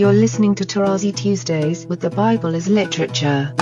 You're 0.00 0.14
listening 0.14 0.54
to 0.54 0.64
Tarazi 0.64 1.14
Tuesdays 1.14 1.84
with 1.84 2.00
the 2.00 2.08
Bible 2.08 2.54
as 2.56 2.68
literature. 2.68 3.52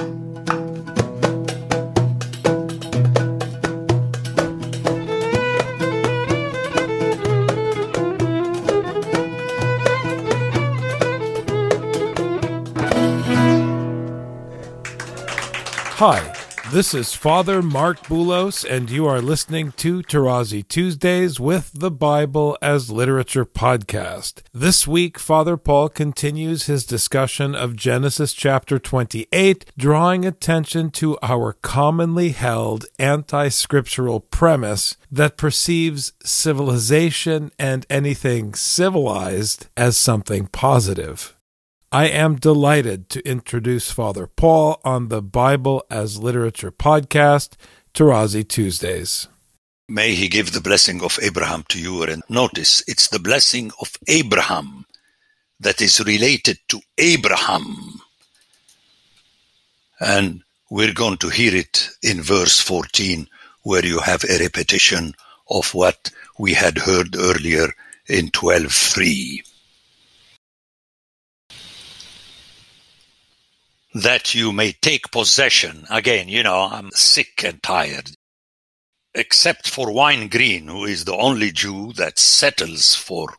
Hi, 15.97 16.38
this 16.71 16.93
is 16.93 17.15
Father 17.15 17.63
Mark 17.63 18.03
Boulos, 18.05 18.63
and 18.63 18.91
you 18.91 19.07
are 19.07 19.23
listening 19.23 19.73
to 19.73 20.03
Tarazi 20.03 20.67
Tuesdays 20.67 21.41
with 21.41 21.71
the 21.73 21.91
Bible 21.91 22.59
as 22.61 22.91
Literature 22.91 23.47
podcast. 23.47 24.43
This 24.53 24.87
week, 24.87 25.19
Father 25.19 25.57
Paul 25.57 25.89
continues 25.89 26.67
his 26.67 26.85
discussion 26.85 27.55
of 27.55 27.75
Genesis 27.75 28.35
chapter 28.35 28.79
28, 28.79 29.73
drawing 29.79 30.27
attention 30.27 30.91
to 30.91 31.17
our 31.23 31.55
commonly 31.55 32.31
held 32.31 32.85
anti 32.99 33.49
scriptural 33.49 34.21
premise 34.21 34.97
that 35.11 35.39
perceives 35.39 36.13
civilization 36.23 37.51
and 37.59 37.87
anything 37.89 38.55
civilized 38.55 39.69
as 39.77 39.97
something 39.97 40.49
positive. 40.49 41.38
I 41.91 42.09
am 42.09 42.37
delighted 42.37 43.09
to 43.09 43.27
introduce 43.27 43.91
Father 43.91 44.27
Paul 44.27 44.79
on 44.85 45.09
the 45.09 45.23
Bible 45.23 45.83
as 45.89 46.19
Literature 46.19 46.71
podcast, 46.71 47.53
Tarazi 47.95 48.47
Tuesdays. 48.47 49.27
May 49.89 50.15
he 50.15 50.29
give 50.29 50.53
the 50.53 50.61
blessing 50.61 51.03
of 51.03 51.19
Abraham 51.23 51.65
to 51.71 51.81
you. 51.81 52.03
And 52.03 52.23
notice, 52.29 52.85
it's 52.87 53.09
the 53.09 53.19
blessing 53.19 53.73
of 53.81 53.97
Abraham 54.07 54.85
that 55.61 55.81
is 55.81 55.99
related 56.05 56.59
to 56.69 56.79
Abraham. 56.99 58.03
And 59.99 60.43
we're 60.71 60.93
going 60.93 61.17
to 61.19 61.31
hear 61.31 61.55
it 61.55 61.89
in 62.03 62.21
verse 62.21 62.61
14, 62.61 63.27
where 63.63 63.87
you 63.87 64.01
have 64.01 64.25
a 64.25 64.39
repetition 64.41 65.15
of 65.49 65.73
what 65.73 66.11
we 66.39 66.53
had 66.53 66.77
heard 66.77 67.17
earlier 67.17 67.69
in 68.09 68.29
12.3. 68.29 69.41
that 74.03 74.35
you 74.35 74.53
may 74.53 74.73
take 74.73 75.11
possession. 75.11 75.87
Again, 75.91 76.29
you 76.29 76.43
know, 76.43 76.69
I'm 76.71 76.91
sick 76.93 77.45
and 77.45 77.63
tired. 77.63 78.11
Except 79.15 79.69
for 79.69 79.89
Weingreen, 79.89 80.67
who 80.69 80.85
is 80.85 81.05
the 81.05 81.17
only 81.17 81.51
Jew 81.51 81.93
that 81.95 82.19
settles 82.19 82.95
for 82.95 83.35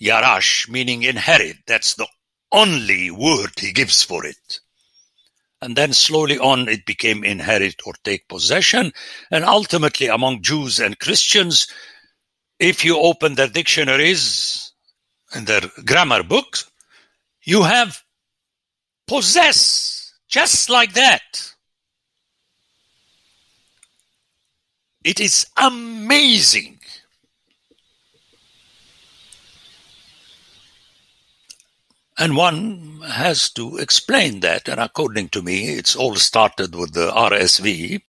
Yarash, 0.00 0.68
meaning 0.68 1.02
inherit. 1.02 1.58
That's 1.66 1.94
the 1.94 2.08
only 2.52 3.10
word 3.10 3.52
he 3.58 3.72
gives 3.72 4.02
for 4.02 4.24
it. 4.26 4.60
And 5.60 5.76
then 5.76 5.92
slowly 5.92 6.38
on, 6.38 6.68
it 6.68 6.84
became 6.84 7.24
inherit 7.24 7.80
or 7.86 7.94
take 8.04 8.28
possession. 8.28 8.92
And 9.30 9.44
ultimately, 9.44 10.08
among 10.08 10.42
Jews 10.42 10.78
and 10.78 10.98
Christians, 10.98 11.66
if 12.58 12.84
you 12.84 12.98
open 12.98 13.34
their 13.34 13.48
dictionaries 13.48 14.72
and 15.34 15.46
their 15.46 15.62
grammar 15.84 16.22
books, 16.22 16.70
you 17.42 17.62
have 17.62 18.03
possess 19.06 20.12
just 20.28 20.70
like 20.70 20.94
that. 20.94 21.54
It 25.04 25.20
is 25.20 25.46
amazing. 25.56 26.80
And 32.16 32.36
one 32.36 33.02
has 33.02 33.50
to 33.50 33.76
explain 33.76 34.40
that. 34.40 34.68
And 34.68 34.80
according 34.80 35.28
to 35.30 35.42
me, 35.42 35.70
it's 35.70 35.96
all 35.96 36.14
started 36.14 36.74
with 36.74 36.94
the 36.94 37.10
RSV, 37.10 38.00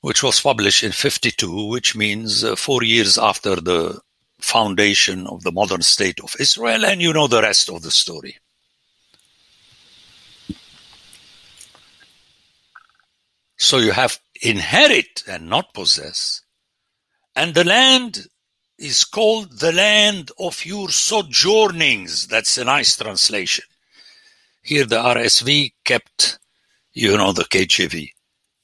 which 0.00 0.22
was 0.22 0.40
published 0.40 0.82
in 0.82 0.92
52, 0.92 1.68
which 1.68 1.94
means 1.96 2.42
uh, 2.42 2.56
four 2.56 2.82
years 2.82 3.16
after 3.16 3.56
the 3.56 4.00
foundation 4.40 5.26
of 5.28 5.44
the 5.44 5.52
modern 5.52 5.82
state 5.82 6.18
of 6.20 6.34
Israel. 6.40 6.84
And 6.84 7.00
you 7.00 7.12
know 7.12 7.28
the 7.28 7.42
rest 7.42 7.70
of 7.70 7.82
the 7.82 7.92
story. 7.92 8.36
So 13.62 13.78
you 13.78 13.92
have 13.92 14.18
inherit 14.42 15.22
and 15.28 15.48
not 15.48 15.72
possess. 15.72 16.42
And 17.36 17.54
the 17.54 17.62
land 17.62 18.26
is 18.76 19.04
called 19.04 19.60
the 19.60 19.70
land 19.70 20.32
of 20.36 20.66
your 20.66 20.88
sojournings. 20.90 22.26
That's 22.26 22.58
a 22.58 22.64
nice 22.64 22.96
translation. 22.96 23.64
Here 24.62 24.84
the 24.84 24.96
RSV 24.96 25.74
kept, 25.84 26.40
you 26.92 27.16
know, 27.16 27.30
the 27.32 27.44
KJV. 27.44 28.08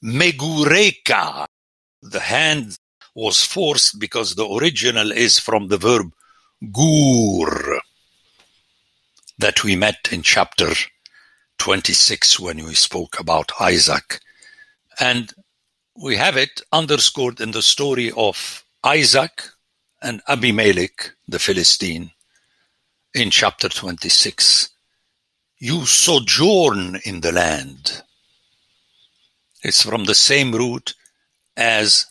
Megureka. 0.03 1.47
The 2.01 2.19
hand 2.19 2.77
was 3.15 3.41
forced 3.41 3.99
because 3.99 4.35
the 4.35 4.49
original 4.49 5.13
is 5.13 5.39
from 5.39 5.69
the 5.69 5.77
verb 5.77 6.11
gur 6.73 7.79
that 9.37 9.63
we 9.63 9.77
met 9.77 10.09
in 10.11 10.23
chapter 10.23 10.73
26 11.57 12.37
when 12.41 12.65
we 12.65 12.73
spoke 12.73 13.17
about 13.17 13.53
Isaac 13.61 14.19
and 14.99 15.33
we 15.95 16.15
have 16.17 16.37
it 16.37 16.61
underscored 16.71 17.39
in 17.39 17.51
the 17.51 17.61
story 17.61 18.11
of 18.15 18.63
Isaac 18.83 19.43
and 20.01 20.21
Abimelech, 20.27 21.11
the 21.27 21.39
Philistine, 21.39 22.11
in 23.13 23.31
chapter 23.31 23.69
26. 23.69 24.69
You 25.57 25.85
sojourn 25.85 26.99
in 27.03 27.21
the 27.21 27.31
land. 27.31 28.03
It's 29.61 29.83
from 29.83 30.05
the 30.05 30.15
same 30.15 30.53
root 30.53 30.93
as 31.57 32.05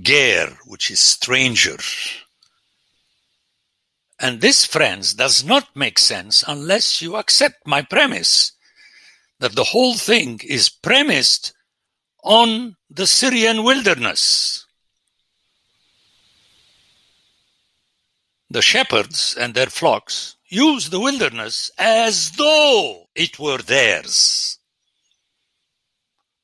ger, 0.00 0.48
which 0.64 0.90
is 0.90 1.00
stranger. 1.00 1.76
And 4.18 4.40
this, 4.40 4.64
friends, 4.64 5.12
does 5.12 5.44
not 5.44 5.68
make 5.76 5.98
sense 5.98 6.44
unless 6.46 7.02
you 7.02 7.16
accept 7.16 7.66
my 7.66 7.82
premise 7.82 8.52
that 9.40 9.54
the 9.54 9.64
whole 9.64 9.94
thing 9.94 10.40
is 10.42 10.70
premised 10.70 11.52
on 12.24 12.74
the 12.90 13.06
Syrian 13.06 13.62
wilderness. 13.62 14.66
The 18.50 18.62
shepherds 18.62 19.36
and 19.38 19.54
their 19.54 19.66
flocks 19.66 20.36
use 20.48 20.88
the 20.88 21.00
wilderness 21.00 21.70
as 21.76 22.32
though 22.32 23.08
it 23.14 23.38
were 23.38 23.58
theirs. 23.58 24.58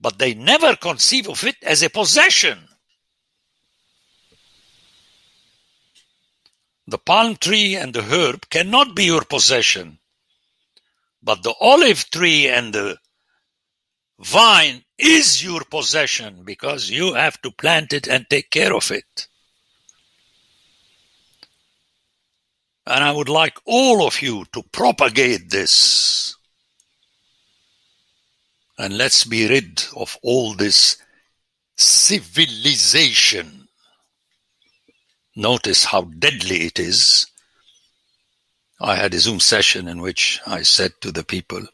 But 0.01 0.19
they 0.19 0.35
never 0.35 0.77
conceive 0.77 1.29
of 1.29 1.45
it 1.45 1.57
as 1.63 1.83
a 1.83 1.91
possession. 1.91 2.69
The 6.87 6.99
palm 6.99 7.37
tree 7.37 7.77
and 7.77 7.95
the 7.95 8.03
herb 8.03 8.51
cannot 8.51 8.97
be 8.97 9.05
your 9.05 9.25
possession, 9.25 10.01
but 11.23 11.43
the 11.43 11.55
olive 11.61 12.11
tree 12.11 12.49
and 12.49 12.73
the 12.73 12.99
vine 14.21 14.85
is 14.99 15.43
your 15.43 15.63
possession 15.65 16.43
because 16.45 16.91
you 16.91 17.15
have 17.15 17.41
to 17.43 17.51
plant 17.51 17.93
it 17.93 18.07
and 18.07 18.29
take 18.29 18.51
care 18.51 18.75
of 18.75 18.91
it. 18.91 19.29
And 22.87 23.03
I 23.05 23.13
would 23.13 23.29
like 23.29 23.57
all 23.65 24.07
of 24.07 24.21
you 24.21 24.45
to 24.53 24.63
propagate 24.73 25.51
this. 25.51 26.37
And 28.79 28.97
let's 28.97 29.25
be 29.25 29.49
rid 29.49 29.85
of 29.95 30.17
all 30.23 30.55
this 30.55 30.97
civilization. 31.77 33.69
Notice 35.37 35.85
how 35.85 36.03
deadly 36.03 36.63
it 36.63 36.79
is. 36.79 37.27
I 38.81 38.97
had 38.97 39.15
a 39.15 39.19
Zoom 39.19 39.41
session 39.41 39.87
in 39.87 40.01
which 40.01 40.41
I 40.47 40.63
said 40.63 40.93
to 41.03 41.13
the 41.13 41.23
people, 41.23 41.67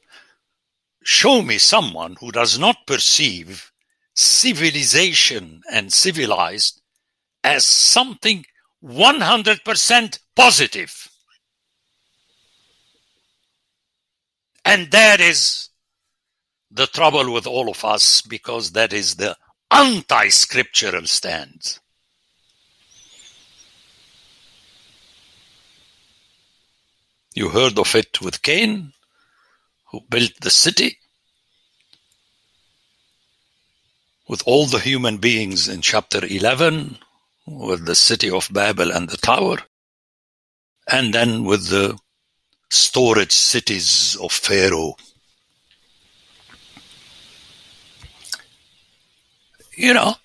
Show 1.08 1.40
me 1.40 1.58
someone 1.58 2.16
who 2.18 2.32
does 2.32 2.58
not 2.58 2.84
perceive 2.84 3.70
civilization 4.16 5.62
and 5.70 5.92
civilized 5.92 6.82
as 7.44 7.64
something 7.64 8.44
100% 8.82 10.18
positive. 10.34 11.08
And 14.64 14.90
that 14.90 15.20
is 15.20 15.68
the 16.72 16.88
trouble 16.88 17.32
with 17.32 17.46
all 17.46 17.70
of 17.70 17.84
us 17.84 18.20
because 18.22 18.72
that 18.72 18.92
is 18.92 19.14
the 19.14 19.36
anti 19.70 20.28
scriptural 20.30 21.06
stance. 21.06 21.78
You 27.32 27.50
heard 27.50 27.78
of 27.78 27.94
it 27.94 28.20
with 28.20 28.42
Cain, 28.42 28.92
who 29.96 30.02
built 30.10 30.32
the 30.42 30.50
city 30.50 30.98
with 34.28 34.42
all 34.44 34.66
the 34.66 34.78
human 34.78 35.16
beings 35.16 35.68
in 35.68 35.80
chapter 35.80 36.20
11, 36.24 36.98
with 37.46 37.86
the 37.86 37.94
city 37.94 38.28
of 38.28 38.48
Babel 38.52 38.92
and 38.92 39.08
the 39.08 39.16
tower, 39.16 39.58
and 40.90 41.14
then 41.14 41.44
with 41.44 41.68
the 41.68 41.98
storage 42.70 43.32
cities 43.32 44.16
of 44.20 44.32
Pharaoh. 44.32 44.96
You 49.76 49.94
know, 49.94 50.16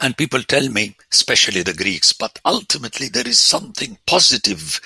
and 0.00 0.16
people 0.16 0.42
tell 0.42 0.68
me, 0.68 0.96
especially 1.12 1.62
the 1.62 1.72
Greeks, 1.72 2.12
but 2.12 2.40
ultimately 2.44 3.08
there 3.08 3.28
is 3.28 3.38
something 3.38 3.96
positive 4.06 4.80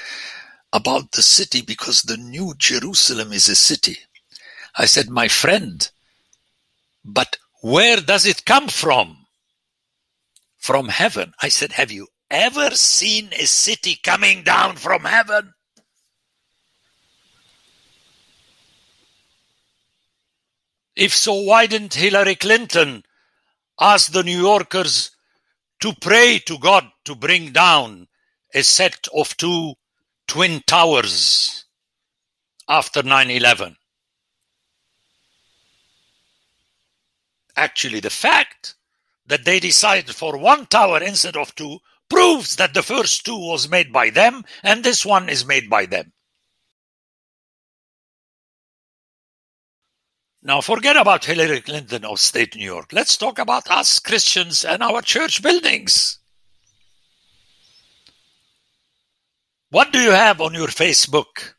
about 0.72 1.12
the 1.12 1.22
city 1.22 1.62
because 1.62 2.02
the 2.02 2.16
new 2.16 2.54
Jerusalem 2.58 3.32
is 3.32 3.48
a 3.48 3.56
city. 3.56 3.98
I 4.76 4.86
said, 4.86 5.10
my 5.10 5.28
friend, 5.28 5.88
but 7.04 7.36
where 7.62 7.98
does 8.00 8.26
it 8.26 8.44
come 8.44 8.68
from? 8.68 9.26
From 10.58 10.88
heaven. 10.88 11.34
I 11.42 11.48
said, 11.48 11.72
have 11.72 11.90
you 11.90 12.08
ever 12.30 12.70
seen 12.70 13.30
a 13.32 13.44
city 13.46 13.98
coming 14.02 14.42
down 14.42 14.76
from 14.76 15.04
heaven? 15.04 15.52
If 20.96 21.14
so, 21.14 21.34
why 21.34 21.66
didn't 21.66 21.94
Hillary 21.94 22.34
Clinton 22.34 23.02
ask 23.80 24.12
the 24.12 24.22
New 24.22 24.38
Yorkers 24.38 25.10
to 25.80 25.92
pray 26.00 26.38
to 26.46 26.58
God 26.58 26.86
to 27.04 27.14
bring 27.14 27.50
down 27.52 28.08
a 28.54 28.62
set 28.62 29.08
of 29.14 29.36
two 29.36 29.74
twin 30.26 30.62
towers 30.66 31.64
after 32.68 33.02
9 33.02 33.30
11? 33.30 33.76
Actually, 37.56 38.00
the 38.00 38.10
fact 38.10 38.74
that 39.26 39.44
they 39.44 39.60
decided 39.60 40.14
for 40.14 40.36
one 40.36 40.66
tower 40.66 41.02
instead 41.02 41.36
of 41.36 41.54
two 41.54 41.78
proves 42.08 42.56
that 42.56 42.74
the 42.74 42.82
first 42.82 43.24
two 43.24 43.38
was 43.38 43.68
made 43.68 43.92
by 43.92 44.10
them 44.10 44.44
and 44.62 44.84
this 44.84 45.06
one 45.06 45.28
is 45.28 45.46
made 45.46 45.70
by 45.70 45.86
them. 45.86 46.12
Now, 50.42 50.60
forget 50.60 50.96
about 50.96 51.24
Hillary 51.24 51.60
Clinton 51.60 52.04
of 52.04 52.18
state 52.18 52.56
New 52.56 52.64
York. 52.64 52.92
Let's 52.92 53.16
talk 53.16 53.38
about 53.38 53.70
us 53.70 54.00
Christians 54.00 54.64
and 54.64 54.82
our 54.82 55.00
church 55.00 55.40
buildings. 55.40 56.18
What 59.70 59.92
do 59.92 60.00
you 60.00 60.10
have 60.10 60.40
on 60.40 60.52
your 60.52 60.66
Facebook 60.66 61.54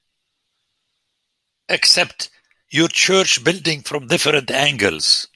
except 1.69 2.29
your 2.69 2.89
church 2.89 3.43
building 3.43 3.81
from 3.81 4.07
different 4.07 4.51
angles? 4.51 5.29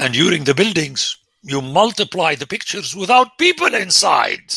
And 0.00 0.14
during 0.14 0.44
the 0.44 0.54
buildings, 0.54 1.18
you 1.42 1.60
multiply 1.60 2.34
the 2.34 2.46
pictures 2.46 2.96
without 2.96 3.36
people 3.36 3.74
inside. 3.74 4.54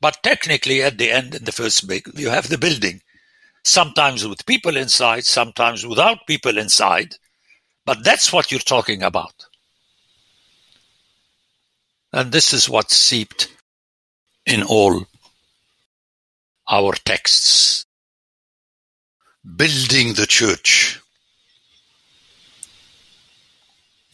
But 0.00 0.22
technically, 0.22 0.80
at 0.80 0.96
the 0.96 1.10
end, 1.10 1.34
in 1.34 1.42
the 1.42 1.50
first 1.50 1.88
big, 1.88 2.08
you 2.14 2.30
have 2.30 2.48
the 2.48 2.56
building, 2.56 3.00
sometimes 3.64 4.24
with 4.24 4.46
people 4.46 4.76
inside, 4.76 5.24
sometimes 5.24 5.84
without 5.84 6.24
people 6.28 6.56
inside. 6.56 7.16
But 7.84 8.04
that's 8.04 8.32
what 8.32 8.52
you're 8.52 8.60
talking 8.60 9.02
about. 9.02 9.34
And 12.12 12.30
this 12.30 12.52
is 12.52 12.70
what 12.70 12.92
seeped 12.92 13.48
in 14.46 14.62
all 14.62 15.04
our 16.70 16.92
texts. 16.92 17.86
Building 19.56 20.14
the 20.14 20.28
church. 20.28 21.01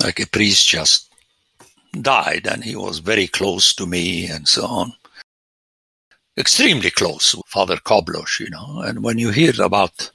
Like 0.03 0.21
a 0.21 0.27
priest 0.27 0.69
just 0.69 1.13
died 2.01 2.47
and 2.47 2.63
he 2.63 2.77
was 2.77 2.99
very 2.99 3.27
close 3.27 3.75
to 3.75 3.87
me 3.87 4.27
and 4.27 4.47
so 4.47 4.67
on 4.67 4.93
extremely 6.39 6.91
close, 6.91 7.35
Father 7.47 7.77
Koblosh, 7.77 8.39
you 8.39 8.49
know. 8.49 8.81
And 8.81 9.03
when 9.03 9.19
you 9.19 9.31
hear 9.31 9.61
about 9.61 10.13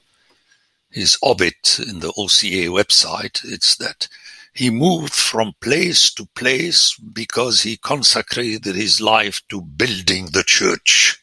his 0.90 1.18
obit 1.22 1.78
in 1.86 2.00
the 2.00 2.12
OCA 2.16 2.70
website, 2.70 3.44
it's 3.44 3.76
that 3.76 4.08
he 4.54 4.70
moved 4.70 5.12
from 5.12 5.52
place 5.60 6.12
to 6.14 6.26
place 6.34 6.96
because 6.96 7.62
he 7.62 7.76
consecrated 7.76 8.74
his 8.74 9.00
life 9.00 9.42
to 9.50 9.60
building 9.60 10.26
the 10.26 10.44
church. 10.44 11.20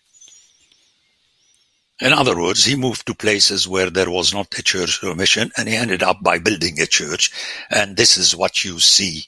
In 2.02 2.14
other 2.14 2.36
words, 2.36 2.66
he 2.66 2.76
moved 2.76 3.06
to 3.06 3.14
places 3.14 3.68
where 3.68 3.92
there 3.92 4.10
was 4.10 4.34
not 4.34 4.58
a 4.58 4.64
church 4.64 5.04
or 5.04 5.14
mission, 5.14 5.52
and 5.56 5.70
he 5.70 5.76
ended 5.76 6.02
up 6.02 6.18
by 6.24 6.40
building 6.40 6.82
a 6.82 6.88
church. 6.88 7.32
And 7.70 7.96
this 7.96 8.18
is 8.18 8.36
what 8.36 8.66
you 8.66 8.80
see 8.80 9.26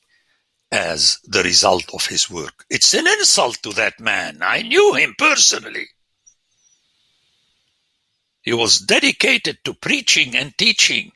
as 0.71 1.19
the 1.23 1.43
result 1.43 1.85
of 1.93 2.07
his 2.07 2.31
work. 2.31 2.65
It's 2.71 2.95
an 2.95 3.05
insult 3.05 3.61
to 3.61 3.73
that 3.73 3.99
man. 3.99 4.39
I 4.41 4.63
knew 4.63 4.95
him 4.95 5.13
personally. 5.19 5.85
He 8.41 8.53
was 8.53 8.79
dedicated 8.79 9.59
to 9.65 9.75
preaching 9.75 10.35
and 10.35 10.57
teaching. 10.57 11.11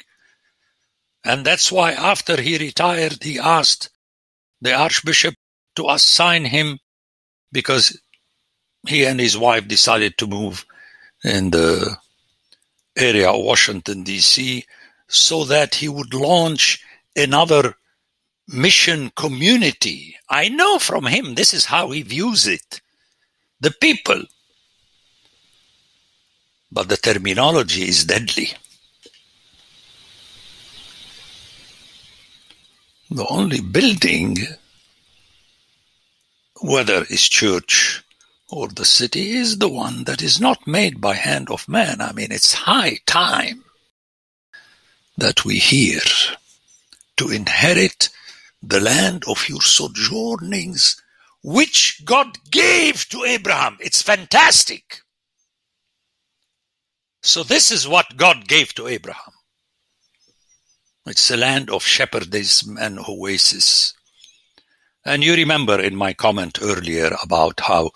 And 1.26 1.44
that's 1.44 1.72
why 1.72 1.94
after 1.94 2.40
he 2.40 2.60
retired, 2.60 3.24
he 3.24 3.40
asked 3.40 3.90
the 4.62 4.76
Archbishop 4.76 5.34
to 5.76 5.90
assign 5.90 6.46
him 6.46 6.78
because 7.52 8.00
he 8.88 9.06
and 9.06 9.20
his 9.20 9.36
wife 9.36 9.68
decided 9.68 10.20
to 10.20 10.28
move 10.28 10.64
in 11.24 11.52
the 11.52 11.98
area 12.98 13.30
of 13.30 13.44
Washington, 13.44 14.04
D.C., 14.04 14.66
so 15.08 15.46
that 15.46 15.76
he 15.76 15.88
would 15.88 16.14
launch 16.14 16.84
another 17.16 17.76
mission 18.48 19.12
community. 19.16 20.16
I 20.30 20.50
know 20.50 20.80
from 20.80 21.06
him 21.06 21.36
this 21.36 21.54
is 21.54 21.66
how 21.66 21.92
he 21.92 22.02
views 22.02 22.48
it. 22.48 22.82
The 23.60 23.72
people. 23.72 24.24
But 26.72 26.90
the 26.90 26.98
terminology 26.98 27.88
is 27.88 28.06
deadly. 28.06 28.52
The 33.10 33.26
only 33.30 33.62
building, 33.62 34.38
whether 36.62 37.06
it's 37.10 37.30
church 37.30 38.04
or 38.50 38.68
the 38.70 38.86
city, 38.86 39.32
is 39.32 39.58
the 39.58 39.70
one 39.70 40.06
that 40.06 40.22
is 40.22 40.40
not 40.40 40.68
made 40.68 41.02
by 41.02 41.16
hand 41.16 41.50
of 41.50 41.68
man. 41.68 42.02
I 42.02 42.14
mean, 42.14 42.32
it's 42.32 42.54
high 42.54 43.00
time 43.06 43.64
that 45.18 45.44
we 45.44 45.58
hear 45.58 46.00
to 47.18 47.30
inherit 47.30 48.10
the 48.62 48.80
land 48.80 49.24
of 49.28 49.50
your 49.50 49.62
sojournings, 49.62 51.02
which 51.44 52.02
God 52.06 52.38
gave 52.50 53.08
to 53.10 53.24
Abraham. 53.24 53.78
It's 53.80 54.02
fantastic. 54.02 55.02
So, 57.24 57.44
this 57.44 57.72
is 57.72 57.88
what 57.88 58.18
God 58.18 58.48
gave 58.48 58.74
to 58.76 58.88
Abraham. 58.88 59.34
It's 61.06 61.32
a 61.32 61.38
land 61.38 61.70
of 61.70 61.84
shepherdism 61.84 62.78
and 62.80 63.00
oasis. 63.00 63.94
And 65.06 65.24
you 65.24 65.36
remember 65.36 65.80
in 65.80 65.96
my 65.96 66.14
comment 66.14 66.60
earlier 66.62 67.12
about 67.24 67.62
how 67.62 67.92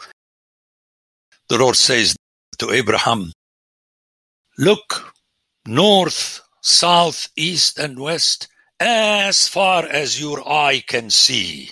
the 1.51 1.57
Lord 1.57 1.75
says 1.75 2.15
to 2.59 2.71
Abraham, 2.71 3.33
Look 4.57 5.13
north, 5.67 6.39
south, 6.61 7.27
east, 7.35 7.77
and 7.77 7.99
west 7.99 8.47
as 8.79 9.49
far 9.49 9.85
as 9.85 10.17
your 10.17 10.47
eye 10.49 10.81
can 10.87 11.09
see. 11.09 11.71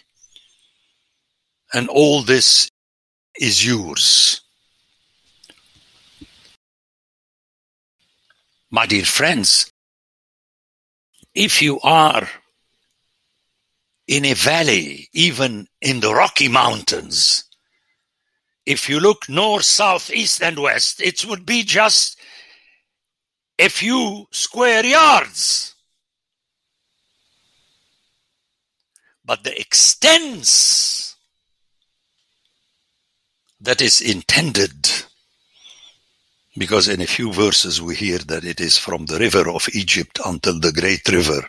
And 1.74 1.88
all 1.88 2.24
this 2.24 2.70
is 3.40 3.66
yours. 3.66 4.42
My 8.70 8.86
dear 8.86 9.06
friends, 9.06 9.72
if 11.34 11.62
you 11.62 11.80
are 11.80 12.28
in 14.10 14.26
a 14.26 14.34
valley, 14.34 15.08
even 15.14 15.68
in 15.82 16.02
the 16.02 16.14
Rocky 16.14 16.50
Mountains, 16.50 17.49
if 18.70 18.88
you 18.88 19.00
look 19.00 19.28
north, 19.28 19.66
south, 19.66 20.12
east, 20.12 20.42
and 20.42 20.60
west, 20.60 21.02
it 21.02 21.26
would 21.26 21.46
be 21.46 21.64
just 21.64 22.18
a 23.58 23.68
few 23.68 24.28
square 24.32 24.86
yards. 24.86 25.76
but 29.30 29.44
the 29.44 29.60
extents 29.62 31.16
that 33.62 33.80
is 33.80 34.02
intended 34.02 34.90
because 36.58 36.88
in 36.88 37.00
a 37.00 37.06
few 37.06 37.32
verses 37.32 37.80
we 37.80 37.96
hear 37.96 38.18
that 38.18 38.44
it 38.44 38.60
is 38.60 38.76
from 38.76 39.06
the 39.06 39.20
river 39.20 39.48
of 39.48 39.70
Egypt 39.76 40.20
until 40.26 40.60
the 40.60 40.72
great 40.72 41.08
river. 41.10 41.48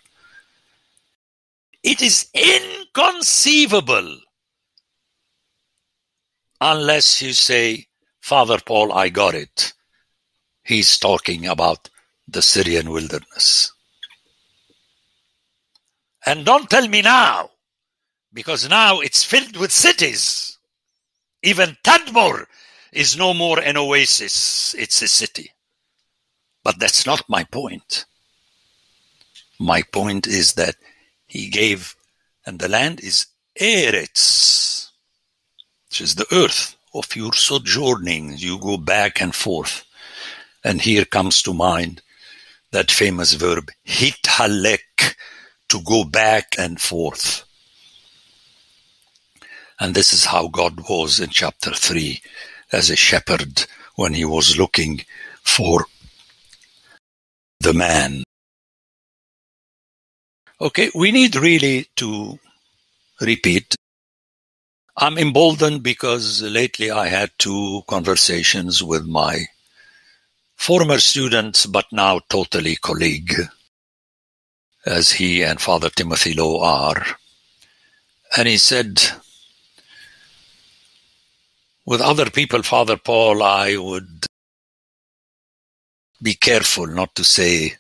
It 1.83 2.03
is 2.03 2.29
inconceivable 2.35 4.21
unless 6.61 7.23
you 7.23 7.33
say, 7.33 7.87
Father 8.21 8.59
Paul, 8.65 8.93
I 8.93 9.09
got 9.09 9.35
it. 9.35 9.73
He's 10.63 10.99
talking 10.99 11.47
about 11.47 11.89
the 12.29 12.43
Syrian 12.43 12.91
wilderness. 12.91 13.73
And 16.27 16.45
don't 16.45 16.69
tell 16.69 16.87
me 16.87 17.03
now 17.03 17.51
because 18.33 18.69
now 18.69 19.01
it's 19.01 19.25
filled 19.25 19.57
with 19.57 19.73
cities. 19.73 20.59
Even 21.43 21.77
Tadmor 21.83 22.47
is 22.93 23.17
no 23.17 23.33
more 23.33 23.59
an 23.61 23.77
oasis, 23.77 24.75
it's 24.75 25.01
a 25.03 25.09
city. 25.09 25.51
But 26.63 26.79
that's 26.79 27.07
not 27.07 27.29
my 27.29 27.45
point. 27.45 28.05
My 29.59 29.83
point 29.93 30.27
is 30.27 30.55
that 30.55 30.77
he 31.27 31.49
gave, 31.49 31.95
and 32.45 32.59
the 32.59 32.69
land 32.69 33.01
is 33.01 33.27
Eretz, 33.59 34.70
is 35.99 36.15
the 36.15 36.27
earth 36.31 36.77
of 36.93 37.17
your 37.17 37.33
sojourning. 37.33 38.35
You 38.37 38.59
go 38.59 38.77
back 38.77 39.23
and 39.23 39.35
forth. 39.35 39.87
And 40.63 40.83
here 40.83 41.07
comes 41.07 41.43
to 41.43 41.55
mind 41.55 42.03
that 42.71 42.91
famous 42.91 43.33
verb, 43.33 43.71
hithalek, 43.87 45.15
to 45.71 45.81
go 45.81 46.05
back 46.05 46.55
and 46.59 46.79
forth. 46.81 47.45
And 49.81 49.95
this 49.95 50.13
is 50.13 50.27
how 50.27 50.49
God 50.49 50.89
was 50.89 51.21
in 51.21 51.31
chapter 51.31 51.73
3 51.73 52.21
as 52.73 52.91
a 52.91 52.97
shepherd 52.97 53.65
when 53.97 54.13
he 54.13 54.27
was 54.27 54.59
looking 54.59 55.05
for 55.43 55.87
the 57.61 57.73
man. 57.73 58.23
Okay, 60.61 60.91
we 60.95 61.11
need 61.11 61.37
really 61.37 61.87
to 61.97 62.39
repeat. 63.21 63.75
I'm 64.97 65.19
emboldened 65.19 65.83
because 65.83 66.43
lately 66.43 66.91
I 66.91 67.09
had 67.09 67.31
two 67.39 67.83
conversations 67.87 68.83
with 68.83 69.07
my 69.07 69.47
former 70.57 70.99
students, 70.99 71.67
but 71.67 71.87
now 71.93 72.21
totally 72.29 72.77
colleague, 72.77 73.35
as 74.85 75.13
he 75.13 75.43
and 75.43 75.61
Father 75.61 75.91
Timothy 75.91 76.35
Lowe 76.35 76.61
are. 76.61 77.07
And 78.37 78.47
he 78.47 78.59
said, 78.59 79.01
with 81.87 82.01
other 82.01 82.29
people, 82.29 82.63
Father 82.63 82.97
Paul, 82.97 83.43
I 83.43 83.77
would 83.77 84.27
be 86.23 86.35
careful 86.35 86.87
not 86.87 87.15
to 87.15 87.25
say 87.25 87.77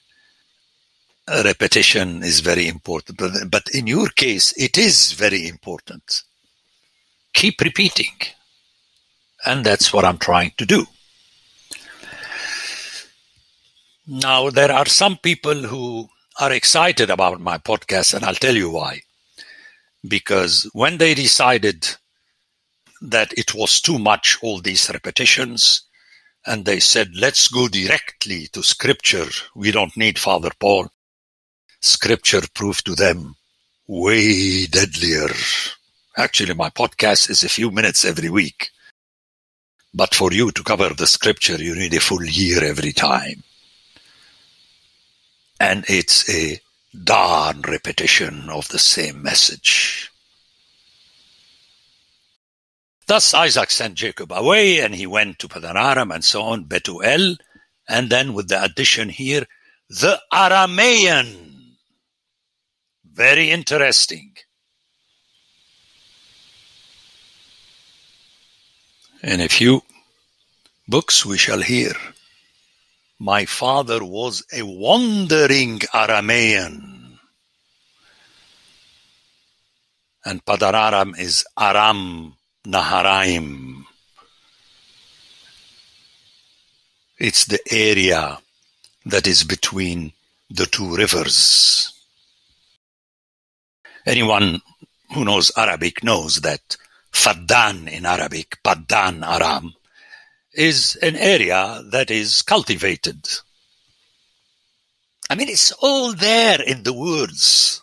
repetition 1.28 2.22
is 2.22 2.40
very 2.40 2.66
important. 2.66 3.18
But, 3.18 3.32
but 3.50 3.64
in 3.74 3.86
your 3.86 4.08
case, 4.08 4.52
it 4.56 4.78
is 4.78 5.12
very 5.12 5.46
important. 5.46 6.22
Keep 7.32 7.60
repeating. 7.60 8.14
And 9.46 9.64
that's 9.64 9.92
what 9.92 10.04
I'm 10.04 10.18
trying 10.18 10.52
to 10.58 10.66
do. 10.66 10.86
Now, 14.06 14.50
there 14.50 14.72
are 14.72 14.86
some 14.86 15.18
people 15.18 15.54
who 15.54 16.08
are 16.40 16.52
excited 16.52 17.10
about 17.10 17.40
my 17.40 17.58
podcast, 17.58 18.14
and 18.14 18.24
I'll 18.24 18.34
tell 18.34 18.56
you 18.56 18.70
why. 18.70 19.02
Because 20.06 20.68
when 20.72 20.98
they 20.98 21.14
decided 21.14 21.86
that 23.02 23.32
it 23.38 23.54
was 23.54 23.80
too 23.80 23.98
much, 23.98 24.38
all 24.42 24.60
these 24.60 24.90
repetitions, 24.90 25.82
and 26.46 26.64
they 26.64 26.80
said, 26.80 27.10
let's 27.14 27.48
go 27.48 27.68
directly 27.68 28.48
to 28.48 28.62
scripture. 28.62 29.28
We 29.54 29.70
don't 29.70 29.96
need 29.96 30.18
Father 30.18 30.50
Paul. 30.58 30.88
Scripture 31.80 32.42
proved 32.54 32.86
to 32.86 32.94
them 32.94 33.36
way 33.86 34.66
deadlier. 34.66 35.28
Actually, 36.20 36.52
my 36.52 36.68
podcast 36.68 37.30
is 37.30 37.42
a 37.42 37.48
few 37.48 37.70
minutes 37.70 38.04
every 38.04 38.28
week. 38.28 38.68
But 39.94 40.14
for 40.14 40.30
you 40.34 40.50
to 40.50 40.62
cover 40.62 40.90
the 40.90 41.06
scripture, 41.06 41.56
you 41.56 41.74
need 41.74 41.94
a 41.94 42.00
full 42.00 42.22
year 42.22 42.62
every 42.62 42.92
time. 42.92 43.42
And 45.58 45.86
it's 45.88 46.28
a 46.28 46.60
darn 47.04 47.62
repetition 47.62 48.50
of 48.50 48.68
the 48.68 48.78
same 48.78 49.22
message. 49.22 50.10
Thus 53.06 53.32
Isaac 53.32 53.70
sent 53.70 53.94
Jacob 53.94 54.30
away, 54.30 54.80
and 54.80 54.94
he 54.94 55.06
went 55.06 55.38
to 55.38 55.48
Padanaram 55.48 56.14
and 56.14 56.22
so 56.22 56.42
on, 56.42 56.66
Betuel, 56.66 57.38
and 57.88 58.10
then 58.10 58.34
with 58.34 58.48
the 58.48 58.62
addition 58.62 59.08
here, 59.08 59.46
the 59.88 60.20
Aramean. 60.30 61.76
Very 63.10 63.50
interesting. 63.50 64.36
In 69.22 69.40
a 69.40 69.48
few 69.48 69.82
books 70.88 71.26
we 71.26 71.36
shall 71.36 71.60
hear, 71.60 71.92
my 73.18 73.44
father 73.44 74.02
was 74.02 74.44
a 74.52 74.62
wandering 74.62 75.78
Aramean. 75.92 77.18
And 80.24 80.44
Padanaram 80.44 81.18
is 81.18 81.44
Aram 81.58 82.34
Naharaim. 82.66 83.84
It's 87.18 87.44
the 87.44 87.60
area 87.70 88.38
that 89.04 89.26
is 89.26 89.44
between 89.44 90.12
the 90.48 90.66
two 90.66 90.96
rivers. 90.96 91.92
Anyone 94.06 94.62
who 95.12 95.24
knows 95.24 95.52
Arabic 95.56 96.02
knows 96.02 96.40
that 96.40 96.76
Faddan 97.12 97.88
in 97.88 98.06
Arabic, 98.06 98.58
Paddan 98.64 99.24
Aram, 99.24 99.74
is 100.52 100.96
an 100.96 101.16
area 101.16 101.82
that 101.90 102.10
is 102.10 102.42
cultivated. 102.42 103.28
I 105.28 105.36
mean, 105.36 105.48
it's 105.48 105.70
all 105.72 106.12
there 106.12 106.60
in 106.60 106.82
the 106.82 106.92
words. 106.92 107.82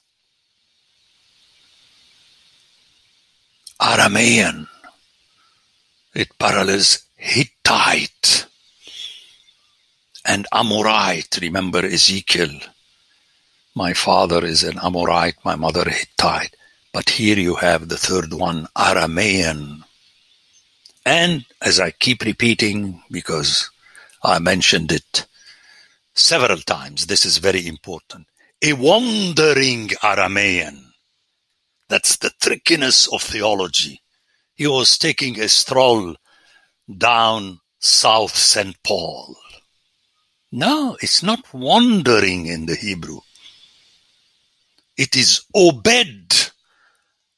Aramean. 3.80 4.68
It 6.14 6.38
parallels 6.38 7.04
Hittite 7.16 8.48
and 10.26 10.46
Amorite. 10.52 11.40
Remember 11.42 11.86
Ezekiel. 11.86 12.60
My 13.76 13.94
father 13.94 14.44
is 14.44 14.64
an 14.64 14.80
Amorite, 14.80 15.38
my 15.46 15.56
mother 15.56 15.90
Hittite. 15.90 16.57
But 16.98 17.12
here 17.12 17.38
you 17.38 17.54
have 17.54 17.90
the 17.90 17.96
third 17.96 18.34
one, 18.34 18.68
Aramean. 18.76 19.84
And 21.06 21.46
as 21.62 21.80
I 21.80 21.92
keep 21.92 22.24
repeating, 22.24 23.04
because 23.12 23.70
I 24.24 24.40
mentioned 24.40 24.92
it 24.92 25.28
several 26.16 26.58
times, 26.58 27.06
this 27.06 27.24
is 27.24 27.38
very 27.38 27.68
important. 27.68 28.26
A 28.64 28.74
wandering 28.74 29.90
Aramean. 30.02 30.86
That's 31.88 32.18
the 32.18 32.32
trickiness 32.42 33.08
of 33.14 33.22
theology. 33.22 34.02
He 34.56 34.66
was 34.66 34.98
taking 34.98 35.40
a 35.40 35.50
stroll 35.50 36.16
down 36.98 37.60
South 37.78 38.36
St. 38.36 38.76
Paul. 38.82 39.36
No, 40.52 40.98
it's 41.00 41.22
not 41.22 41.54
wandering 41.54 42.48
in 42.48 42.66
the 42.66 42.76
Hebrew. 42.76 43.20
It 44.98 45.16
is 45.16 45.46
obed 45.56 46.54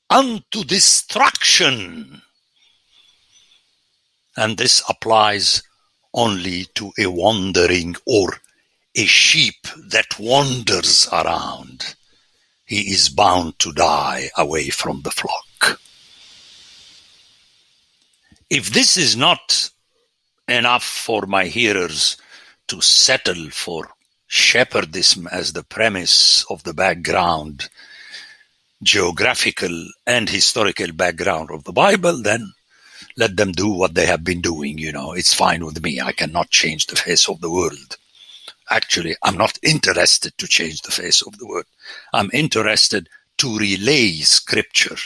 unto 0.09 0.63
destruction. 0.63 2.21
And 4.35 4.57
this 4.57 4.81
applies 4.89 5.63
only 6.13 6.65
to 6.75 6.91
a 6.97 7.07
wandering 7.07 7.95
or 8.05 8.37
a 8.95 9.05
sheep 9.05 9.67
that 9.89 10.19
wanders 10.19 11.07
around 11.11 11.95
he 12.69 12.91
is 12.91 13.09
bound 13.09 13.57
to 13.57 13.73
die 13.73 14.29
away 14.37 14.69
from 14.69 15.01
the 15.01 15.09
flock. 15.09 15.79
If 18.47 18.69
this 18.69 18.95
is 18.95 19.15
not 19.15 19.71
enough 20.47 20.83
for 20.83 21.25
my 21.25 21.45
hearers 21.45 22.15
to 22.67 22.79
settle 22.79 23.49
for 23.49 23.89
shepherdism 24.29 25.27
as 25.31 25.53
the 25.53 25.63
premise 25.63 26.45
of 26.51 26.61
the 26.61 26.75
background, 26.75 27.69
geographical 28.81 29.87
and 30.07 30.29
historical 30.29 30.91
background 30.93 31.51
of 31.51 31.63
the 31.63 31.73
Bible, 31.73 32.21
then 32.21 32.53
let 33.17 33.35
them 33.35 33.51
do 33.51 33.69
what 33.69 33.93
they 33.93 34.05
have 34.05 34.23
been 34.23 34.41
doing. 34.41 34.77
You 34.77 34.91
know, 34.91 35.13
it's 35.13 35.33
fine 35.33 35.65
with 35.65 35.81
me. 35.83 35.99
I 35.99 36.11
cannot 36.11 36.49
change 36.49 36.87
the 36.87 36.95
face 36.95 37.27
of 37.27 37.41
the 37.41 37.51
world. 37.51 37.97
Actually, 38.69 39.15
I'm 39.23 39.37
not 39.37 39.57
interested 39.63 40.37
to 40.37 40.47
change 40.47 40.81
the 40.81 40.91
face 40.91 41.21
of 41.21 41.37
the 41.37 41.47
world. 41.47 41.65
I'm 42.13 42.29
interested 42.33 43.09
to 43.37 43.57
relay 43.57 44.11
scripture. 44.19 44.97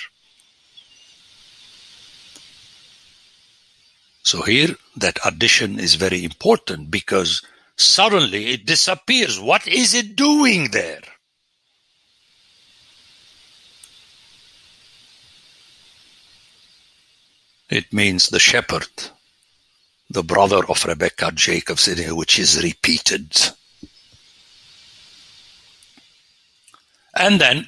So 4.23 4.41
here, 4.41 4.75
that 4.97 5.19
addition 5.25 5.79
is 5.79 5.95
very 5.95 6.23
important 6.23 6.89
because 6.91 7.41
suddenly 7.75 8.47
it 8.47 8.65
disappears. 8.65 9.39
What 9.39 9.67
is 9.67 9.93
it 9.93 10.15
doing 10.15 10.71
there? 10.71 11.01
It 17.73 17.91
means 17.91 18.29
the 18.29 18.37
shepherd 18.39 18.87
the 20.07 20.21
brother 20.21 20.63
of 20.69 20.85
Rebecca, 20.85 21.31
Jacob, 21.33 21.79
which 22.15 22.37
is 22.37 22.61
repeated. 22.61 23.35
And 27.15 27.41
then 27.41 27.67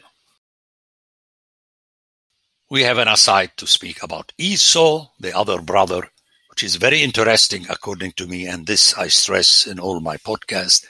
we 2.69 2.83
have 2.83 2.99
an 2.99 3.07
aside 3.07 3.53
to 3.57 3.65
speak 3.65 4.03
about 4.03 4.31
Esau, 4.37 5.09
the 5.19 5.35
other 5.35 5.59
brother, 5.59 6.11
which 6.51 6.61
is 6.61 6.75
very 6.75 7.01
interesting 7.01 7.65
according 7.67 8.11
to 8.11 8.27
me, 8.27 8.45
and 8.45 8.67
this 8.67 8.93
I 8.93 9.07
stress 9.07 9.65
in 9.65 9.79
all 9.79 10.01
my 10.01 10.17
podcasts, 10.17 10.85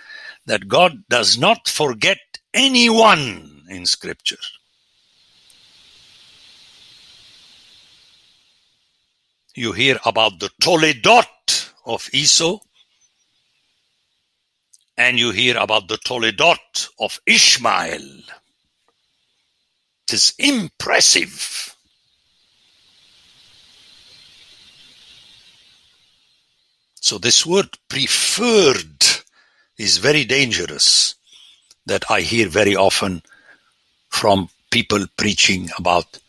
that 0.46 0.68
God 0.68 1.06
does 1.10 1.38
not 1.38 1.70
forget 1.70 2.20
anyone 2.54 3.64
in 3.70 3.86
Scripture. 3.86 4.44
You 9.56 9.72
hear 9.72 9.98
about 10.04 10.40
the 10.40 10.50
Toledot 10.62 11.72
of 11.86 12.10
Esau, 12.12 12.60
and 14.98 15.18
you 15.18 15.32
hear 15.32 15.58
about 15.58 15.88
the 15.88 15.98
Toledot 15.98 16.90
of 17.00 17.22
Ishmael. 17.26 18.20
It 20.04 20.14
is 20.14 20.34
impressive. 20.38 21.74
So 27.00 27.18
this 27.18 27.46
word 27.46 27.78
preferred 27.88 29.06
is 29.78 30.00
very 30.00 30.26
dangerous 30.26 31.16
that 31.86 32.12
I 32.12 32.22
hear 32.22 32.50
very 32.50 32.76
often 32.76 33.22
from 34.10 34.50
people 34.70 35.06
preaching 35.16 35.70
about 35.78 36.20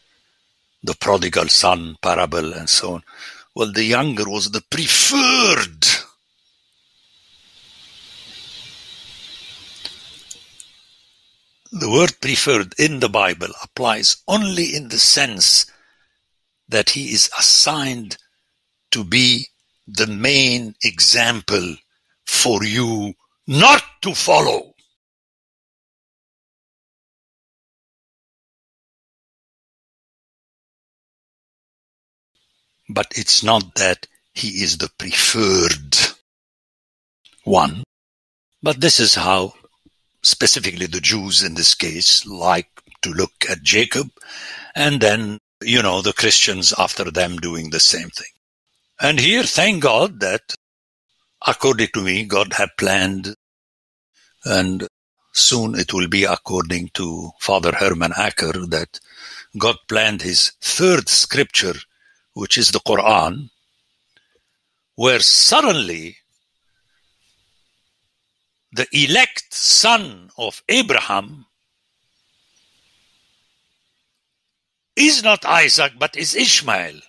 the 0.87 0.95
prodigal 0.95 1.49
son 1.49 1.97
parable 2.01 2.55
and 2.55 2.69
so 2.69 2.95
on. 2.95 3.03
Well, 3.55 3.73
the 3.73 3.85
younger 3.85 4.29
was 4.29 4.51
the 4.51 4.63
preferred. 4.71 5.85
The 11.73 11.91
word 11.91 12.21
preferred 12.21 12.75
in 12.79 13.01
the 13.01 13.09
Bible 13.09 13.49
applies 13.63 14.19
only 14.29 14.75
in 14.75 14.89
the 14.89 14.99
sense 14.99 15.67
that 16.69 16.91
he 16.91 17.13
is 17.13 17.31
assigned 17.39 18.17
to 18.93 19.05
be 19.05 19.47
the 19.87 20.07
main 20.07 20.75
example 20.83 21.77
for 22.25 22.65
you 22.65 23.15
not 23.47 23.83
to 24.03 24.15
follow. 24.15 24.66
But 32.89 33.13
it's 33.17 33.43
not 33.43 33.75
that 33.77 34.07
he 34.33 34.63
is 34.63 34.79
the 34.79 34.91
preferred 34.99 35.97
one. 37.45 37.83
But 38.63 38.81
this 38.81 39.01
is 39.01 39.15
how 39.15 39.55
specifically 40.23 40.87
the 40.87 41.01
Jews 41.01 41.43
in 41.43 41.55
this 41.55 41.75
case 41.75 42.27
like 42.27 42.69
to 43.03 43.11
look 43.11 43.33
at 43.49 43.63
Jacob 43.63 44.11
and 44.75 45.01
then, 45.01 45.39
you 45.63 45.83
know, 45.83 46.03
the 46.03 46.13
Christians 46.13 46.75
after 46.77 47.11
them 47.11 47.37
doing 47.37 47.71
the 47.71 47.81
same 47.81 48.11
thing. 48.11 48.27
And 49.01 49.21
here, 49.21 49.45
thank 49.45 49.83
God 49.83 50.21
that 50.21 50.55
according 51.47 51.89
to 51.95 52.03
me, 52.03 52.25
God 52.25 52.55
had 52.55 52.71
planned 52.79 53.35
and 54.45 54.87
soon 55.33 55.75
it 55.79 55.93
will 55.93 56.09
be 56.09 56.25
according 56.25 56.91
to 56.95 57.31
Father 57.41 57.73
Herman 57.73 58.13
Acker 58.17 58.67
that 58.67 58.99
God 59.59 59.77
planned 59.89 60.23
his 60.23 60.53
third 60.61 61.09
scripture, 61.09 61.75
which 62.37 62.59
is 62.59 62.71
the 62.71 62.81
Quran, 62.81 63.49
where 64.95 65.21
suddenly 65.21 66.19
the 68.73 68.87
elect 68.93 69.55
son 69.55 70.29
of 70.37 70.63
Abraham 70.69 71.47
is 74.95 75.23
not 75.23 75.47
Isaac 75.47 75.95
but 75.99 76.15
is 76.15 76.35
Ishmael. 76.35 77.01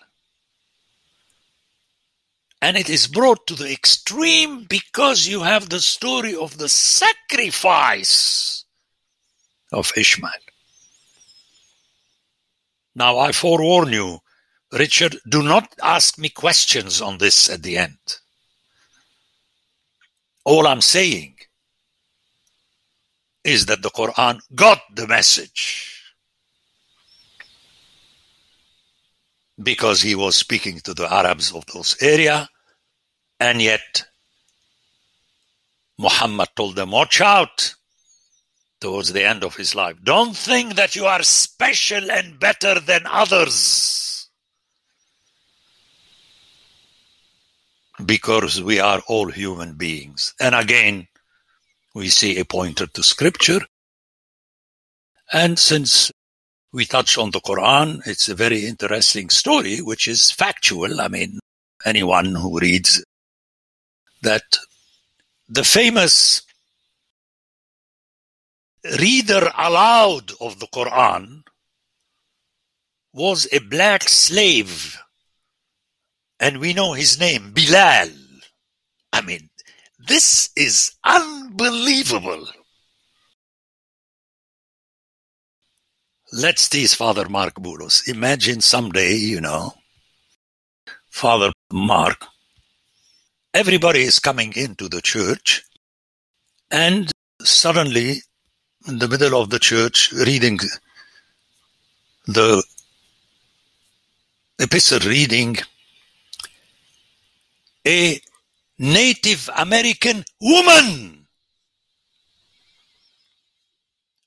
And 2.62 2.78
it 2.78 2.90
is 2.90 3.08
brought 3.08 3.48
to 3.48 3.56
the 3.56 3.70
extreme 3.70 4.64
because 4.64 5.28
you 5.28 5.42
have 5.42 5.68
the 5.68 5.82
story 5.82 6.36
of 6.36 6.58
the 6.58 6.70
sacrifice 6.70 8.64
of 9.74 9.92
Ishmael. 9.98 10.32
Now, 12.96 13.20
I 13.20 13.34
forewarn 13.34 13.92
you, 13.92 14.22
Richard, 14.72 15.18
do 15.30 15.44
not 15.44 15.74
ask 15.82 16.18
me 16.18 16.30
questions 16.30 17.02
on 17.02 17.18
this 17.18 17.50
at 17.50 17.64
the 17.64 17.78
end. 17.78 17.98
All 20.44 20.68
I'm 20.68 20.82
saying 20.82 21.36
is 23.44 23.66
that 23.68 23.82
the 23.82 23.90
Quran 23.90 24.40
got 24.56 24.82
the 24.94 25.08
message. 25.08 25.98
because 29.62 30.02
he 30.02 30.16
was 30.16 30.36
speaking 30.36 30.80
to 30.82 30.94
the 30.94 31.12
Arabs 31.12 31.52
of 31.54 31.66
those 31.68 31.96
area, 32.02 32.48
and 33.40 33.62
yet 33.62 34.06
Muhammad 35.98 36.50
told 36.56 36.76
them, 36.76 36.92
watch 36.92 37.22
out 37.22 37.74
towards 38.80 39.14
the 39.14 39.24
end 39.24 39.44
of 39.44 39.56
his 39.56 39.74
life. 39.74 39.98
Don't 40.04 40.36
think 40.36 40.76
that 40.76 40.96
you 40.96 41.06
are 41.06 41.24
special 41.24 42.12
and 42.12 42.40
better 42.40 42.80
than 42.80 43.02
others. 43.08 43.97
Because 48.06 48.62
we 48.62 48.80
are 48.80 49.02
all 49.08 49.32
human 49.32 49.74
beings. 49.74 50.34
And 50.40 50.54
again, 50.54 51.08
we 51.96 52.10
see 52.10 52.38
a 52.38 52.46
pointer 52.46 52.88
to 52.88 53.04
scripture. 53.04 53.62
And 55.34 55.58
since 55.58 56.12
we 56.78 56.86
touch 56.86 57.18
on 57.18 57.32
the 57.32 57.42
Quran. 57.42 58.06
It's 58.06 58.30
a 58.30 58.36
very 58.36 58.66
interesting 58.66 59.30
story, 59.30 59.80
which 59.80 60.08
is 60.08 60.32
factual. 60.32 61.02
I 61.02 61.08
mean, 61.08 61.40
anyone 61.86 62.36
who 62.36 62.60
reads 62.60 63.04
that 64.22 64.44
the 65.50 65.64
famous 65.64 66.42
reader 69.00 69.52
aloud 69.58 70.32
of 70.42 70.60
the 70.60 70.68
Quran 70.68 71.44
was 73.14 73.48
a 73.52 73.60
black 73.60 74.04
slave. 74.04 75.00
And 76.40 76.60
we 76.60 76.74
know 76.74 76.94
his 76.94 77.20
name, 77.20 77.52
Bilal. 77.52 78.10
I 79.12 79.22
mean, 79.22 79.50
this 80.00 80.50
is 80.56 80.92
unbelievable. 81.04 82.48
let's 86.34 86.68
tease 86.68 86.94
Father 86.94 87.30
Mark 87.30 87.56
Boulos. 87.56 88.08
Imagine 88.08 88.62
someday, 88.62 89.16
you 89.16 89.42
know, 89.42 89.74
Father 91.10 91.52
Mark, 91.72 92.26
everybody 93.54 94.02
is 94.02 94.20
coming 94.20 94.54
into 94.56 94.88
the 94.90 95.02
church, 95.02 95.64
and 96.70 97.12
suddenly, 97.42 98.22
in 98.88 99.00
the 99.00 99.08
middle 99.08 99.42
of 99.42 99.50
the 99.50 99.60
church, 99.60 100.12
reading 100.12 100.60
the 102.28 102.64
epistle 104.60 105.00
reading, 105.00 105.58
a 107.88 108.22
Native 108.78 109.50
American 109.56 110.24
woman 110.42 111.26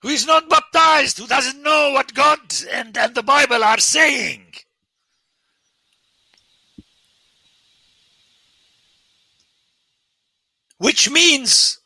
who 0.01 0.09
is 0.09 0.27
not 0.27 0.49
baptized, 0.49 1.19
who 1.19 1.27
doesn't 1.27 1.63
know 1.63 1.91
what 1.93 2.15
God 2.15 2.41
and, 2.73 2.97
and 2.97 3.15
the 3.15 3.23
Bible 3.23 3.63
are 3.63 3.79
saying. 3.79 4.47
Which 10.79 11.11
means 11.11 11.79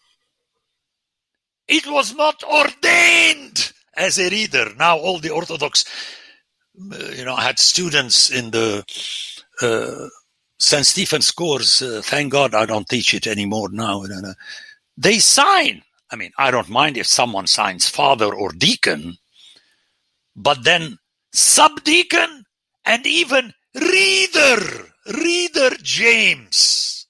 it 1.67 1.87
was 1.89 2.15
not 2.15 2.45
ordained 2.45 3.73
as 3.97 4.21
a 4.21 4.31
reader. 4.31 4.73
Now 4.77 4.97
all 4.99 5.19
the 5.19 5.31
Orthodox, 5.31 5.85
uh, 6.93 6.99
you 7.17 7.25
know, 7.25 7.35
had 7.35 7.59
students 7.59 8.31
in 8.31 8.53
the 8.53 8.85
uh, 9.61 10.09
St. 10.65 10.87
Stephen's 10.87 11.31
course. 11.31 11.83
Uh, 11.83 12.01
thank 12.03 12.33
God 12.33 12.55
I 12.55 12.67
don't 12.67 12.89
teach 12.89 13.15
it 13.15 13.27
anymore 13.27 13.69
now. 13.71 14.05
They 14.97 15.19
sign 15.19 15.83
I 16.15 16.17
mean, 16.17 16.31
I 16.39 16.53
don't 16.53 16.69
mind 16.69 16.97
if 16.97 17.09
someone 17.09 17.49
signs 17.49 17.89
father 17.89 18.33
or 18.33 18.53
deacon, 18.53 19.17
but 20.37 20.63
then 20.63 20.99
subdeacon 21.33 22.45
and 22.85 23.05
even 23.05 23.53
reader, 23.75 24.93
reader 25.07 25.71
James. 25.83 27.09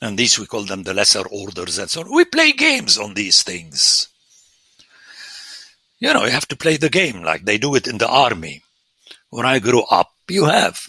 And 0.00 0.16
these 0.16 0.38
we 0.38 0.46
call 0.46 0.62
them 0.62 0.84
the 0.84 0.94
lesser 0.94 1.26
orders 1.26 1.78
and 1.78 1.90
so 1.90 2.02
on. 2.02 2.14
We 2.14 2.24
play 2.26 2.52
games 2.52 2.96
on 2.98 3.14
these 3.14 3.42
things. 3.42 4.13
You 5.98 6.12
know, 6.12 6.24
you 6.24 6.30
have 6.30 6.48
to 6.48 6.56
play 6.56 6.76
the 6.76 6.90
game 6.90 7.22
like 7.22 7.44
they 7.44 7.58
do 7.58 7.74
it 7.74 7.86
in 7.86 7.98
the 7.98 8.08
army. 8.08 8.62
When 9.30 9.46
I 9.46 9.58
grew 9.58 9.82
up, 9.90 10.12
you 10.28 10.44
have 10.44 10.88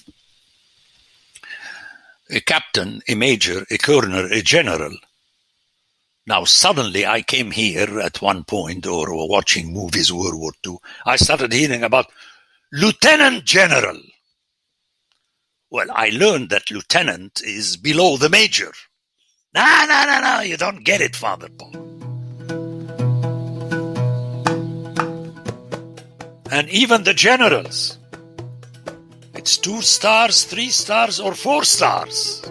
a 2.29 2.39
captain, 2.39 3.01
a 3.07 3.15
major, 3.15 3.65
a 3.69 3.77
colonel, 3.77 4.31
a 4.31 4.41
general. 4.41 4.95
Now, 6.27 6.43
suddenly 6.43 7.05
I 7.05 7.21
came 7.21 7.51
here 7.51 7.99
at 7.99 8.21
one 8.21 8.43
point, 8.43 8.87
or 8.87 9.29
watching 9.29 9.71
movies 9.71 10.11
World 10.11 10.39
War 10.39 10.51
II, 10.65 10.77
I 11.05 11.17
started 11.17 11.53
hearing 11.53 11.83
about 11.83 12.07
Lieutenant 12.71 13.45
General. 13.45 13.99
Well, 15.69 15.87
I 15.93 16.09
learned 16.09 16.49
that 16.49 16.71
lieutenant 16.71 17.41
is 17.43 17.77
below 17.77 18.17
the 18.17 18.29
major. 18.29 18.71
No, 19.53 19.85
no, 19.87 20.03
no, 20.07 20.21
no, 20.21 20.41
you 20.41 20.57
don't 20.57 20.83
get 20.83 21.01
it, 21.01 21.15
Father 21.15 21.49
Paul. 21.49 21.94
And 26.51 26.69
even 26.69 27.03
the 27.03 27.13
generals. 27.13 27.97
It's 29.33 29.57
two 29.57 29.81
stars, 29.81 30.43
three 30.43 30.69
stars, 30.69 31.19
or 31.19 31.33
four 31.33 31.63
stars. 31.63 32.41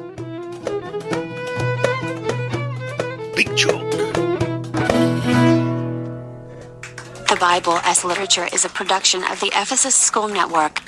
Big 3.35 3.55
joke. 3.57 3.91
The 7.29 7.37
Bible 7.41 7.79
as 7.85 8.05
Literature 8.05 8.49
is 8.53 8.65
a 8.65 8.69
production 8.69 9.25
of 9.25 9.41
the 9.41 9.49
Ephesus 9.49 9.95
School 9.95 10.29
Network. 10.29 10.81